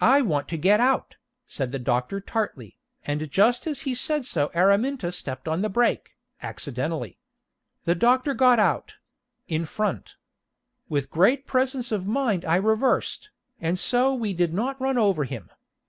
"I 0.00 0.22
want 0.22 0.46
to 0.50 0.56
get 0.56 0.78
out," 0.78 1.16
said 1.48 1.72
the 1.72 1.80
doctor 1.80 2.20
tartly, 2.20 2.76
and 3.04 3.28
just 3.28 3.66
as 3.66 3.80
he 3.80 3.92
said 3.92 4.24
so 4.24 4.52
Araminta 4.54 5.10
stepped 5.10 5.48
on 5.48 5.62
the 5.62 5.68
brake, 5.68 6.14
accidentally. 6.44 7.18
The 7.84 7.96
doctor 7.96 8.34
got 8.34 8.60
out 8.60 8.98
in 9.48 9.64
front. 9.64 10.14
With 10.88 11.10
great 11.10 11.44
presence 11.44 11.90
of 11.90 12.06
mind 12.06 12.44
I 12.44 12.54
reversed, 12.54 13.30
and 13.60 13.80
so 13.80 14.14
we 14.14 14.32
did 14.32 14.54
not 14.54 14.80
run 14.80 14.96
over 14.96 15.24
him. 15.24 15.50